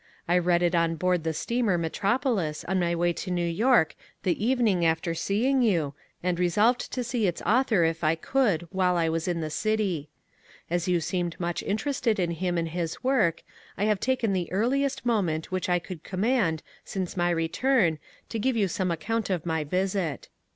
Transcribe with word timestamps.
I 0.27 0.39
read 0.39 0.63
it 0.63 0.73
on 0.73 0.95
board 0.95 1.23
the 1.23 1.31
steamer 1.31 1.77
Metropolis 1.77 2.63
on 2.65 2.79
my 2.79 2.95
way 2.95 3.13
to 3.13 3.29
New 3.29 3.45
York 3.47 3.95
the 4.23 4.43
evening 4.43 4.83
after 4.83 5.13
seeing 5.13 5.61
you, 5.61 5.93
and 6.23 6.39
resolved 6.39 6.91
to 6.93 7.03
see 7.03 7.27
its 7.27 7.43
author 7.43 7.83
if 7.83 8.03
I 8.03 8.15
could 8.15 8.67
while 8.71 8.97
I 8.97 9.09
was 9.09 9.27
in 9.27 9.41
the 9.41 9.51
city. 9.51 10.09
As 10.71 10.87
you 10.87 11.01
seemed 11.01 11.39
much 11.39 11.61
interested 11.61 12.17
in 12.19 12.31
him 12.31 12.57
and 12.57 12.69
his 12.69 13.03
work, 13.03 13.43
I 13.77 13.85
have 13.85 13.99
taken 13.99 14.33
the 14.33 14.51
earliest 14.51 15.05
moment 15.05 15.51
which 15.51 15.69
I 15.69 15.77
could 15.77 16.03
conmiand 16.03 16.61
since 16.83 17.15
my 17.15 17.29
return 17.29 17.99
to 18.29 18.39
give 18.39 18.55
you 18.57 18.67
some 18.67 18.89
account 18.89 19.29
of 19.29 19.45
my 19.45 19.63
visit. 19.63 20.29